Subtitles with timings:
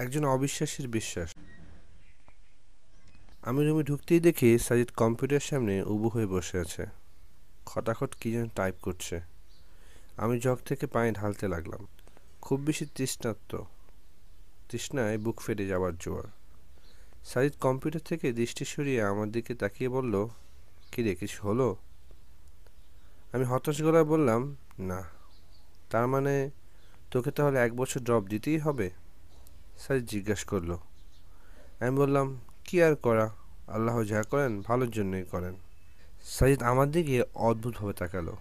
[0.00, 1.34] একজন অবিশ্বাসীর বিশ্বাস।
[3.42, 6.86] আমি রুমে ঢুকতেই দেখি সাজিদ কম্পিউটার সামনে উবু হয়ে বসে আছে।
[7.66, 9.20] খটাখট কী যেন টাইপ করছে।
[10.16, 11.86] আমি জগ থেকে পায়ে ঢালতে লাগলাম।
[12.40, 13.64] খুব বেশি তৃষ্ণাত্ম
[14.68, 16.24] তৃষ্ণায় বুক ফেটে যাওয়ার জোয়ার।
[17.24, 20.28] সাজিদ কম্পিউটার থেকে দৃষ্টি সরিয়ে আমার দিকে তাকিয়ে বলল,
[20.92, 21.76] কী রে, কিছু হলো?
[23.32, 25.04] আমি হতাশ গলায় বললাম, না।
[25.90, 26.50] তার মানে
[27.10, 28.90] তোকে তাহলে এক বছর ড্রপ দিতেই হবে?
[29.80, 30.76] সাজিদ জিজ্ঞাসা করল।
[31.80, 33.30] আমি বললাম, কি আর করা?
[33.68, 35.54] আল্লাহ যা করেন, ভালোর জন্যই করেন।
[36.24, 38.36] সাজিদ আমার দিকে অদ্ভুতভাবে তাকালো।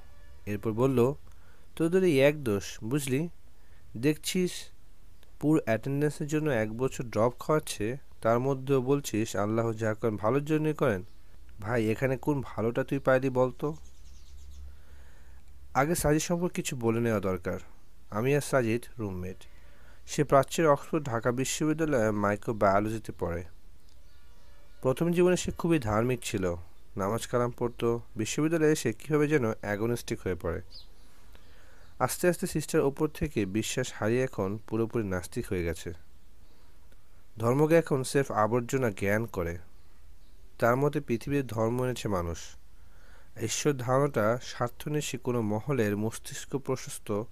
[0.46, 1.14] এরপর বলল,
[1.76, 3.30] তোদের এই এক দোষ, বুঝলি?
[3.98, 4.52] দেখছিস,
[5.40, 10.74] পুর অ্যাটেন্ডেন্সের জন্য এক বছর ড্রপ খাওয়াচ্ছে, তার মধ্যেও বলছিস, আল্লাহ যা করেন, ভালোর জন্যই
[10.74, 11.04] করেন।
[11.62, 13.76] ভাই, এখানে কোন ভালোটা তুই পাইলি বলতো?
[15.74, 17.60] আগে সাজিদ সম্পর্কে কিছু বলে নেওয়া দরকার।
[18.10, 19.38] আমি আর সাজিদ রুমমেট।
[20.10, 23.44] সে প্রাচ্যের অক্সফোর্ড ঢাকা বিশ্ববিদ্যালয়ে মাইক্রোবায়োলজিতে পড়ে।
[24.82, 26.56] প্রথম জীবনে সে খুবই ধার্মিক ছিল।
[26.98, 30.62] নামাজ কালাম পড়তো। বিশ্ববিদ্যালয়ে সে কীভাবে যেন অ্যাগোনিস্টিক হয়ে পড়ে।
[32.00, 35.94] আস্তে আস্তে সিস্টার ওপর থেকে বিশ্বাস হারিয়ে এখন পুরোপুরি নাস্তিক হয়ে গেছে।
[37.38, 39.58] ধর্মকে এখন সেফ আবর্জনা জ্ঞান করে।
[40.60, 42.38] তার মতে পৃথিবীর ধর্ম এনেছে মানুষ।
[43.42, 47.24] ঈশ্বর ধারণাটা স্বার্থ স্বার্থনেশী কোনো মহলের মস্তিষ্ক প্রশস্ত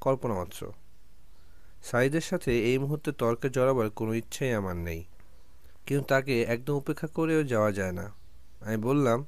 [0.00, 0.72] কল্পনা মাত্র
[1.84, 5.04] সাইদের সাথে এই মুহূর্তে তর্কে জড়াবার কোনো ইচ্ছাই আমার নেই।
[5.86, 8.12] কিন্তু তাকে একদম উপেক্ষা করেও যাওয়া যায় না।
[8.60, 9.26] আমি বললাম,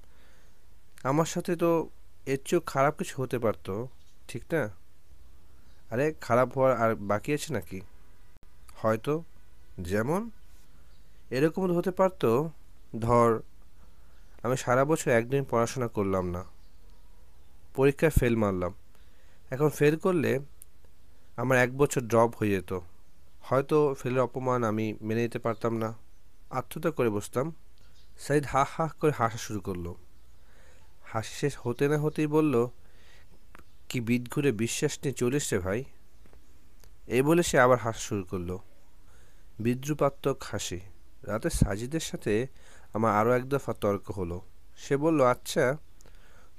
[1.03, 1.89] আমার সাথে তো
[2.27, 3.89] এর চেয়েও খারাপ কিছু হতে পারতো,
[4.29, 4.71] ঠিক না?
[5.91, 7.81] আরে, খারাপ হওয়ার আর বাকি আছে নাকি?
[8.77, 9.25] হয়তো,
[9.81, 10.31] যেমন?
[11.31, 12.51] এরকম হতে পারতো,
[13.01, 13.43] ধর,
[14.43, 16.45] আমি সারা বছর একদিন পড়াশোনা করলাম না।
[17.77, 18.75] পরীক্ষায় ফেল মারলাম।
[19.51, 20.41] এখন ফেল করলে
[21.37, 22.81] আমার এক বছর ড্রপ হয়ে যেত।
[23.43, 25.95] হয়তো ফেলের অপমান আমি মেনে নিতে পারতাম না।
[26.51, 27.53] আত্মতা করে বসতাম।
[28.19, 29.95] সাইদ হা হা করে হাসা শুরু করল।
[31.05, 32.69] হাসি শেষ হতে না হতেই বলল,
[33.89, 35.85] কি বিদ ঘুরে বিশ্বাস নিয়ে চলিস রে ভাই?
[37.07, 38.59] এই বলে সে আবার হাসা শুরু করল।
[39.59, 40.81] বিদ্রুপাত্মক হাসি।
[41.23, 42.47] রাতে সাজিদের সাথে
[42.95, 44.41] আমার আরও এক দফা তর্ক হলো।
[44.77, 45.77] সে বলল আচ্ছা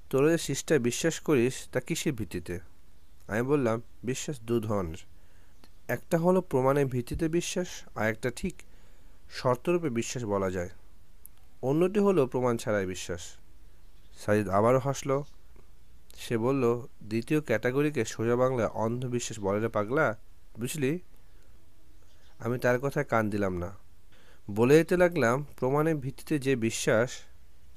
[0.09, 2.59] তোরা যে সিস্টার বিশ্বাস করিস, তা কিসের ভিত্তিতে?
[3.27, 4.97] আমি বললাম, বিশ্বাস দু ধরনের।
[5.88, 8.55] একটা হলো প্রমাণের ভিত্তিতে বিশ্বাস, আর একটা ঠিক
[9.31, 10.69] শর্তরূপে বিশ্বাস বলা যায়।
[11.61, 13.21] অন্যটি হলো প্রমাণ ছাড়াই বিশ্বাস।
[14.25, 15.21] সাজিদ আবারও হাসল।
[16.15, 20.17] সে বলল, দ্বিতীয় ক্যাটাগরিকে সোজা বাংলায় অন্ধবিশ্বাস বলে রে পাগলা।
[20.59, 20.99] বুঝলি?
[22.39, 23.75] আমি তার কথায় কান দিলাম না।
[24.51, 27.09] বলে যেতে লাগলাম, প্রমাণের ভিত্তিতে যে বিশ্বাস,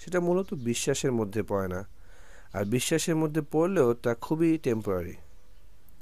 [0.01, 1.87] সেটা মূলত বিশ্বাসের মধ্যে পড়ে না।
[2.53, 5.15] আর বিশ্বাসের মধ্যে পড়লেও তা খুবই টেম্পোরারি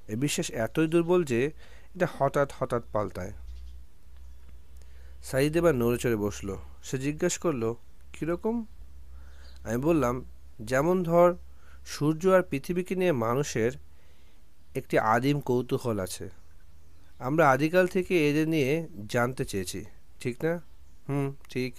[0.08, 1.50] এ বিশ্বাস এতই দুর্বল যে
[1.94, 3.32] এটা হঠাৎ হঠাৎ পাল্টায়।
[5.22, 7.74] সাইদ এবার নড়ে চড়ে বসল। সে জিজ্ঞেস করল
[8.12, 8.64] কীরকম
[9.64, 10.24] আমি বললাম,
[10.60, 11.36] যেমন ধর,
[11.86, 13.72] সূর্য আর পৃথিবীকে নিয়ে মানুষের
[14.74, 16.28] একটি আদিম কৌতূহল আছে।
[17.18, 19.84] আমরা আদিকাল থেকে এদের নিয়ে জানতে চেয়েছি।
[20.20, 20.60] ঠিক না?
[21.08, 21.74] হুম, ঠিক।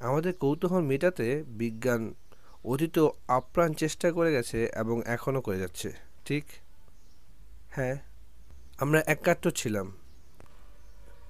[0.00, 2.14] আমাদের কৌতূহল মেটাতে বিজ্ঞান
[2.64, 5.92] অতীত আপ্রাণ চেষ্টা করে গেছে এবং এখনও করে যাচ্ছে।
[6.24, 6.44] ঠিক?
[7.74, 7.96] হ্যাঁ
[8.78, 9.92] আমরা একাত্ম ছিলাম।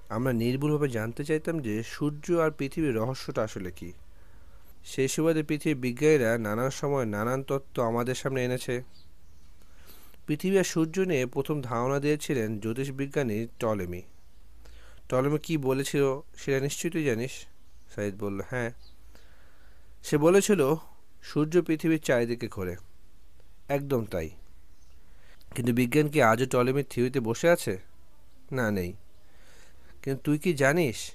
[0.09, 3.93] আমরা নির্ভুলভাবে জানতে চাইতাম যে সূর্য আর পৃথিবীর রহস্যটা আসলে কি।
[4.85, 8.83] সেই সুবাদে পৃথিবীর বিজ্ঞানীরা নানান সময় নানান তত্ত্ব আমাদের সামনে এনেছে।
[10.27, 14.01] পৃথিবী আর সূর্য নিয়ে প্রথম ধারণা দিয়েছিলেন জ্যোতিষবিজ্ঞানী টলেমি।
[15.09, 17.31] টলেমি কি বলেছিল সেটা নিশ্চয়ই তুই জানিস?
[17.95, 18.71] সাইদ বলল হ্যাঁ।
[20.03, 20.75] সে বলেছিল,
[21.23, 22.75] সূর্য পৃথিবীর চারিদিকে ঘোরে।
[23.69, 24.29] একদম তাই।
[25.55, 27.77] কিন্তু বিজ্ঞান কি আজও টলেমির থিওরিতে বসে আছে?
[28.51, 28.93] না, নেই।
[30.03, 31.11] কিন্তু তুই কি জানিস,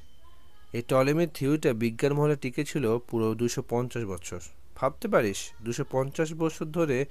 [0.73, 4.41] এই টলেমির থিওরিটা বিজ্ঞান মহলে টিকেছিল পুরো দুশো পঞ্চাশ বছর।
[4.77, 7.07] ভাবতে পারিস, দুশো পঞ্চাশ বছর ধরে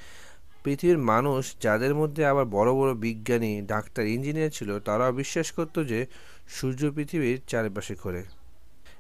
[0.64, 6.06] পৃথিবীর মানুষ যাদের মধ্যে আবার বড় বড় বিজ্ঞানী, ডাক্তার, ইঞ্জিনিয়ার ছিল, তারাও বিশ্বাস করতো যে
[6.50, 8.24] সূর্য পৃথিবীর চারিপাশে ঘোরে।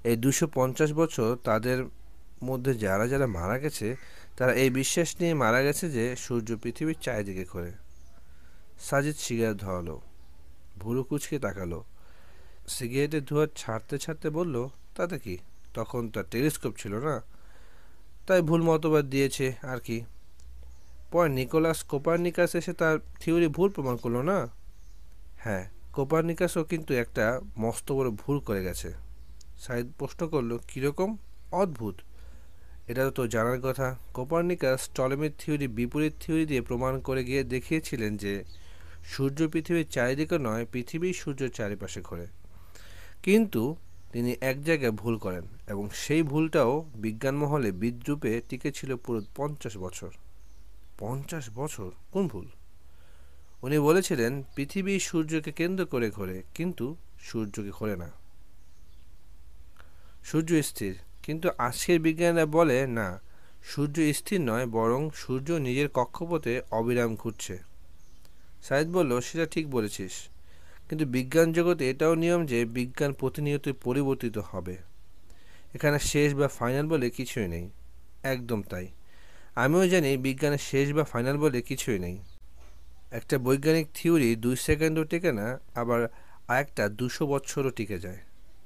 [0.04, 1.86] এই দুশো পঞ্চাশ বছর তাদের
[2.44, 3.96] মধ্যে যারা যারা মারা গেছে,
[4.38, 7.87] তারা এই বিশ্বাস নিয়ে মারা গেছে যে সূর্য পৃথিবীর চারিদিকে ঘোরে।
[8.80, 10.02] সাজিদ সিগারেট ধরালো।
[10.80, 11.84] ভুরু কুচকে তাকালো।
[12.68, 15.38] সিগারেটের ধোঁয়া ছাড়তে ছাড়তে বলল, তাতে কি?
[15.74, 17.22] তখন তার টেলিস্কোপ ছিল না।
[18.28, 20.02] তাই ভুল মতবাদ দিয়েছে, আর কি?
[21.12, 24.48] পরে নিকোলাস কোপারনিকাস এসে তার থিওরি ভুল প্রমাণ করল না?
[25.38, 28.94] হ্যাঁ কোপারনিকাসও কিন্তু একটা মস্ত বড় ভুল করে গেছে।
[29.60, 31.18] সাইদ প্রশ্ন করল, কীরকম?
[31.52, 31.96] অদ্ভুত।
[32.88, 38.44] এটা তো জানার কথা। কোপারনিকাস টলেমির থিওরি বিপরীত থিওরি দিয়ে প্রমাণ করে গিয়ে দেখিয়েছিলেন যে
[39.08, 42.28] সূর্য পৃথিবীর চারিদিকে নয় পৃথিবী সূর্যের চারিপাশে ঘোরে।
[43.24, 43.76] কিন্তু
[44.12, 50.10] তিনি এক জায়গায় ভুল করেন এবং সেই ভুলটাও বিজ্ঞান মহলে বিদ্রুপে টিকেছিল পুরো পঞ্চাশ বছর।
[51.00, 51.92] পঞ্চাশ বছর?
[52.12, 52.48] কোন ভুল?
[53.64, 58.12] উনি বলেছিলেন, পৃথিবী সূর্যকে কেন্দ্র করে ঘোরে, কিন্তু সূর্যকে ঘোরে না।
[60.24, 63.22] সূর্য স্থির, কিন্তু আজকের বিজ্ঞানীরা বলে, না,
[63.64, 67.67] সূর্য স্থির নয়, বরং সূর্য নিজের কক্ষপথে অবিরাম ঘুরছে।
[68.64, 70.12] সাইদ বলল, সেটা ঠিক বলেছিস।
[70.90, 74.78] কিন্তু বিজ্ঞান জগতে এটাও নিয়ম যে বিজ্ঞান প্রতিনিয়ত পরিবর্তিত হবে।
[75.74, 77.70] এখানে শেষ বা ফাইনাল বলে কিছুই নেই।
[78.24, 78.88] একদম তাই।
[79.56, 82.18] আমিও জানি বিজ্ঞানের শেষ বা ফাইনাল বলে কিছুই নেই।
[83.12, 86.08] একটা বৈজ্ঞানিক থিওরি দুই সেকেন্ডও টেকে না, আবার
[86.48, 88.18] আরেকটা দুশো বছরও টিকে যায়।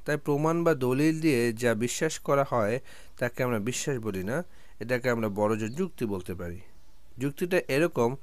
[0.06, 2.80] তাই প্রমাণ বা দলিল দিয়ে যা বিশ্বাস করা হয়,
[3.18, 4.44] তাকে আমরা বিশ্বাস বলি না।
[4.80, 6.60] এটাকে আমরা বড় জোর যুক্তি বলতে পারি।
[7.18, 8.16] যুক্তিটা এরকম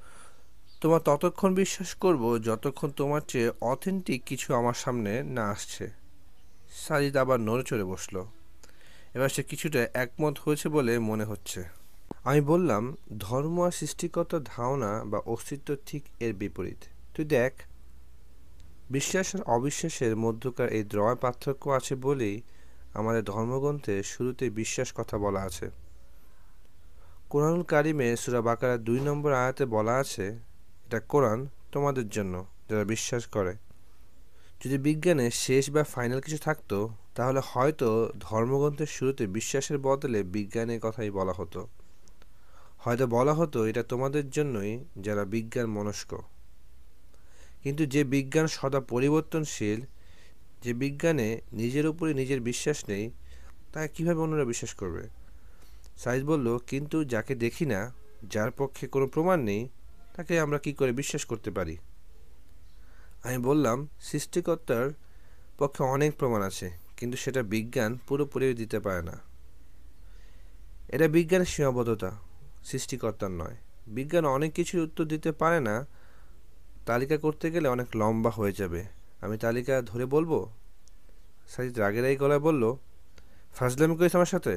[0.81, 5.91] তোমার ততক্ষণ বিশ্বাস করব যতক্ষণ তোমার চেয়ে অথেন্টিক কিছু আমার সামনে না আসছে।
[6.71, 8.25] সাজিদ আবার নড়ে চড়ে বসল।
[9.15, 11.65] এবার সে কিছুটা একমত হয়েছে বলে মনে হচ্ছে।
[12.25, 16.77] আমি বললাম, ধর্ম আর সৃষ্টিকর্তার ধারণা বা অস্তিত্ব ঠিক এর বিপরীত।
[17.15, 17.53] তুই দেখ,
[18.91, 22.43] বিশ্বাস আর অবিশ্বাসের মধ্যকার এই দ্রয় পার্থক্য আছে বলেই
[22.95, 25.71] আমাদের ধর্মগ্রন্থে শুরুতে বিশ্বাস কথা বলা আছে।
[27.31, 30.48] কোরআনুল কারিমে সুরা বাকারা দুই নম্বর আয়াতে বলা আছে
[30.89, 33.55] এটা কোরআন তোমাদের জন্য, যারা বিশ্বাস করে।
[34.65, 41.11] যদি বিজ্ঞানে শেষ বা ফাইনাল কিছু থাকতো, তাহলে হয়তো ধর্মগ্রন্থের শুরুতে বিশ্বাসের বদলে বিজ্ঞানের কথাই
[41.11, 41.69] বলা হতো।
[42.79, 46.15] হয়তো বলা হতো, এটা তোমাদের জন্যই যারা বিজ্ঞান মনস্ক।
[47.63, 49.81] কিন্তু যে বিজ্ঞান সদা পরিবর্তনশীল,
[50.63, 53.11] যে বিজ্ঞানে নিজের উপরে নিজের বিশ্বাস নেই,
[53.73, 55.09] তা কীভাবে অন্যরা বিশ্বাস করবে?
[55.97, 57.93] সাইজ বলল, কিন্তু যাকে দেখি না,
[58.25, 59.69] যার পক্ষে কোনো প্রমাণ নেই
[60.19, 61.77] তাকে আমরা কি করে বিশ্বাস করতে পারি?
[63.23, 64.87] আমি বললাম, সৃষ্টিকর্তার
[65.59, 69.17] পক্ষে অনেক প্রমাণ আছে, কিন্তু সেটা বিজ্ঞান পুরোপুরি দিতে পারে না।
[70.89, 72.11] এটা বিজ্ঞানের সীমাবদ্ধতা,
[72.65, 73.57] সৃষ্টিকর্তার নয়।
[73.87, 75.87] বিজ্ঞান অনেক কিছুর উত্তর দিতে পারে না,
[76.87, 78.85] তালিকা করতে গেলে অনেক লম্বা হয়ে যাবে।
[79.21, 80.33] আমি তালিকা ধরে বলব?
[81.49, 82.65] সাজিদ রাগের এই গলায় বলল,
[83.57, 84.55] ফাজলামি করিস আমার সাথে?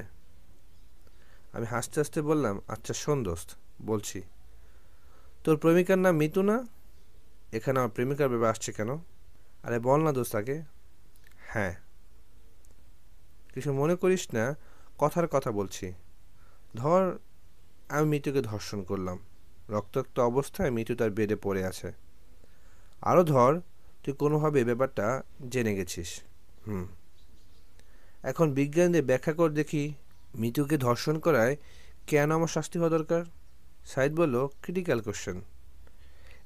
[1.54, 3.50] আমি হাসতে হাসতে বললাম আচ্ছা শোন দোস্ত,
[3.81, 4.22] বলছি।
[5.44, 6.68] তোর প্রেমিকার নাম মিতু না?
[7.54, 8.98] এখানে আমার প্রেমিকার ব্যাপার আসছে কেন?
[9.64, 10.62] আরে বল না দোস্ত আগে
[11.38, 11.76] হ্যাঁ।
[13.54, 14.56] কিছু মনে করিস না,
[14.98, 15.94] কথার কথা বলছি।
[16.76, 17.18] ধর,
[17.90, 19.20] আমি মিতুকে ধর্ষণ করলাম।
[19.70, 21.92] রক্তাক্ত অবস্থায় মিতু তার বেডে পড়ে আছে।
[23.02, 23.62] আরও ধর,
[24.04, 26.20] তুই কোনোভাবে ব্যাপারটা জেনে গেছিস।
[26.68, 26.88] হুম।
[28.24, 29.94] এখন বিজ্ঞানীদের ব্যাখ্যা কর দেখি,
[30.36, 31.58] মিতুকে ধর্ষণ করায়
[32.08, 33.26] কেন আমার শাস্তি হওয়া দরকার?
[33.86, 35.42] সাইদ বলল ক্রিটিক্যাল কোশ্চেন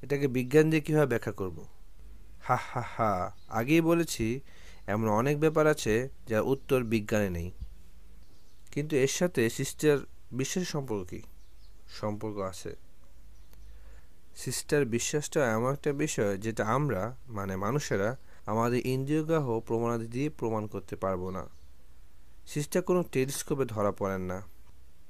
[0.02, 1.68] এটাকে বিজ্ঞান দিয়ে কীভাবে ব্যাখ্যা করব?
[2.44, 4.40] হা হা হা। আগেই বলেছি,
[4.88, 7.52] এমন অনেক ব্যাপার আছে যার উত্তর বিজ্ঞানে নেই।
[8.72, 9.98] কিন্তু এর সাথে সিস্টার
[10.32, 11.22] বিশ্বাসের সম্পর্ক কী?
[11.90, 12.76] সম্পর্ক আছে।
[14.36, 20.96] সিস্টার বিশ্বাসটা এমন একটা বিষয় যেটা আমরা মানে মানুষেরা, আমাদের ইন্দ্রিয়গ্রাহ প্রমাণাদি দিয়ে প্রমাণ করতে
[20.96, 21.46] পারব না।
[22.48, 24.42] সিস্টার কোনো টেলিস্কোপে ধরা পড়েন না।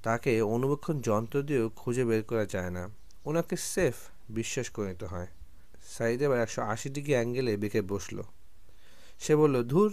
[0.06, 2.84] তাকে অনুবেক্ষণ যন্ত্র দিয়েও খুঁজে বের করা যায় না।
[3.26, 3.96] ওনাকে সেফ
[4.30, 5.28] বিশ্বাস করে নিতে হয়।
[5.98, 8.18] সাইদ এবার একশো আশি ডিগ্রি অ্যাঙ্গেলে বেঁকে বসল।
[9.20, 9.90] সে বলল, ধুর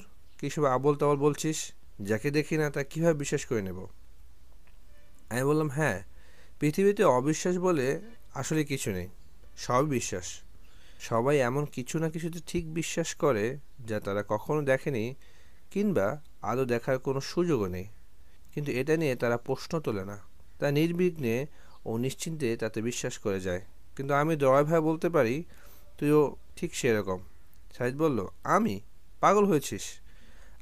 [0.50, 1.58] সব আবল তাবল বলছিস?
[2.00, 3.78] যাকে দেখি না তা কীভাবে বিশ্বাস করে নেব?
[5.30, 5.98] আমি বললাম হ্যাঁ
[6.60, 7.86] পৃথিবীতে অবিশ্বাস বলে
[8.34, 9.08] আসলে কিছু নেই
[9.56, 10.26] সব বিশ্বাস।
[11.00, 13.44] সবাই এমন কিছু না কিছুতে ঠিক বিশ্বাস করে
[13.86, 15.14] যা তারা কখনো দেখেনি
[15.70, 16.06] কিংবা
[16.42, 17.86] আদৌ দেখার কোনো সুযোগও নেই।
[18.54, 20.18] কিন্তু এটা নিয়ে তারা প্রশ্ন তোলে না।
[20.58, 21.46] তা নির্বিঘ্নে
[21.86, 23.60] ও নিশ্চিন্তে তাতে বিশ্বাস করে যায়।
[23.96, 25.44] কিন্তু আমি দয় ভাই বলতে পারি,
[25.98, 27.20] তুইও ঠিক সেরকম।
[27.78, 28.80] সাহিদ বলল, আমি?
[29.20, 29.82] পাগল হয়েছিস?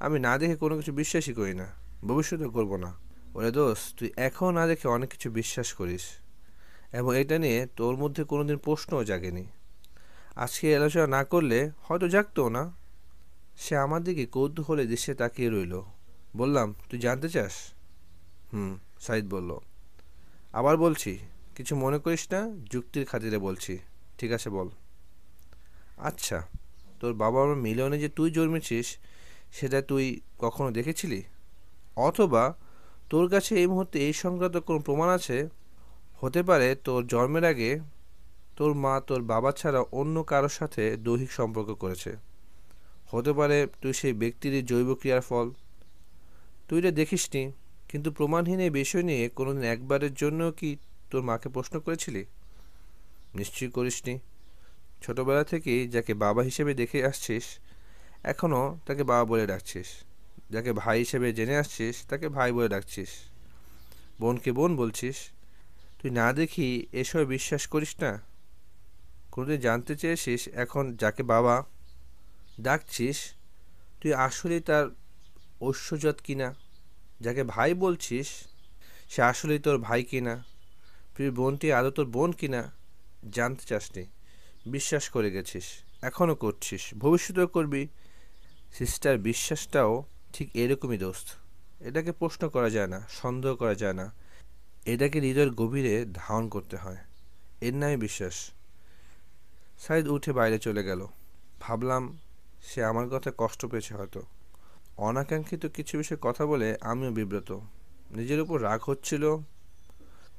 [0.00, 1.66] আমি না দেখে কোনো কিছু বিশ্বাসই করি না।
[2.04, 2.94] ভবিষ্যতে করব না।
[3.34, 6.02] ওরে দোষ তুই এখন না দেখে অনেক কিছু বিশ্বাস করিস
[6.92, 9.46] এবং এটা নিয়ে তোর মধ্যে কোনোদিন প্রশ্নও জাগেনি।
[10.36, 12.72] আজকে আলোচনা না করলে হয়তো জাগতো না।
[13.56, 15.82] সে আমার দিকে কৌতূহলে দৃশ্যে তাকিয়ে রইল।
[16.36, 17.52] বললাম, তুই জানতে চাস?
[18.52, 19.50] হুম সাইদ বলল,
[20.52, 21.18] আবার বলছি,
[21.56, 22.40] কিছু মনে করিস না?
[22.70, 23.78] যুক্তির খাতিরে বলছি।
[24.18, 24.68] ঠিক আছে, বল।
[25.98, 26.38] আচ্ছা
[27.00, 28.96] তোর বাবা মার মিলনে যে তুই জন্মেছিস,
[29.52, 31.22] সেটা তুই কখনো দেখেছিলি?
[31.96, 32.54] অথবা
[33.10, 35.48] তোর কাছে এই মুহূর্তে এই সংক্রান্ত কোনো প্রমাণ আছে?
[36.20, 37.80] হতে পারে তোর জন্মের আগে
[38.56, 42.16] তোর মা তোর বাবা ছাড়া অন্য কারোর সাথে দৈহিক সম্পর্ক করেছে।
[43.10, 45.50] হতে পারে তুই সেই ব্যক্তির জৈব ক্রিয়ার ফল।
[46.68, 47.52] তুই এটা দেখিসনি।
[47.90, 50.76] কিন্তু প্রমাণহীন এই বিষয় নিয়ে কোনোদিন একবারের জন্য কি
[51.10, 52.24] তোর মাকে প্রশ্ন করেছিলি?
[53.34, 54.18] নিশ্চয়ই করিসনি।
[55.02, 57.44] ছোটবেলা থেকেই যাকে বাবা হিসেবে দেখে আসছিস
[58.24, 59.88] এখনও তাকে বাবা বলে ডাকছিস।
[60.50, 63.10] যাকে ভাই হিসেবে জেনে আসছিস, তাকে ভাই বলে ডাকছিস।
[64.20, 65.16] বোনকে বোন বলছিস,
[65.98, 68.12] তুই না দেখি এসব বিশ্বাস করিস না?
[69.32, 71.56] কোনোদিন জানতে চেয়েছিস এখন যাকে বাবা
[72.60, 73.18] ডাকছিস,
[74.00, 74.86] তুই আসলেই তার
[75.60, 76.54] ঐশ্বর্যত কিনা?
[77.20, 78.28] যাকে ভাই বলছিস,
[79.08, 80.44] সে আসলেই তোর ভাই কিনা?
[81.16, 82.72] তুই বোনটি আদৌ তোর বোন কিনা?
[83.30, 84.06] জানতে চাসনি।
[84.66, 85.64] বিশ্বাস করে গেছিস।
[86.02, 87.88] এখনও করছিস। ভবিষ্যতেও করবি।
[88.72, 91.28] সিস্টার, বিশ্বাসটাও ঠিক এরকমই দোস্ত।
[91.82, 94.12] এটাকে প্রশ্ন করা যায় না, সন্দেহ করা যায় না।
[94.86, 96.96] এটাকে হৃদয়ের গভীরে ধারণ করতে হয়।
[97.60, 98.50] এর নামে বিশ্বাস।
[99.78, 101.06] সাইদ উঠে বাইরে চলে গেল।
[101.60, 102.18] ভাবলাম,
[102.62, 104.22] সে আমার কথা কষ্ট পেয়েছে হয়তো।
[105.00, 107.52] অনাকাঙ্ক্ষিত কিছু বিষয়ে কথা বলে আমিও বিব্রত।
[108.10, 109.36] নিজের উপর রাগ হচ্ছিল।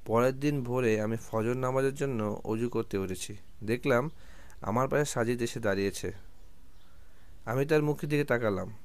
[0.05, 4.09] পরের দিন ভোরে আমি ফজর নামাজের জন্য অজু করতে উঠেছি। দেখলাম
[4.61, 6.11] আমার পাশে সাজিদ এসে দাঁড়িয়েছে।
[7.45, 8.77] আমি তার মুখের দিকে তাকালাম।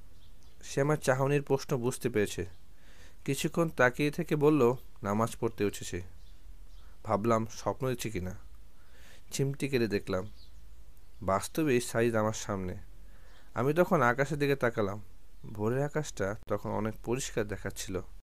[0.62, 2.46] সে আমার চাহনির প্রশ্ন বুঝতে পেরেছে।
[3.24, 6.02] কিছুক্ষণ তাকিয়ে থেকে বলল, নামাজ পড়তে উঠেছে।
[7.04, 8.34] ভাবলাম, স্বপ্ন দেখছি কিনা।
[9.32, 10.30] চিমটি কেটে দেখলাম।
[11.22, 12.76] বাস্তবে সাইজ আমার সামনে।
[13.54, 15.02] আমি তখন আকাশের দিকে তাকালাম।
[15.52, 17.94] ভোরের আকাশটা তখন অনেক পরিষ্কার দেখাচ্ছিল।